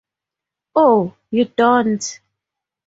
[0.75, 2.19] Oh, you don't?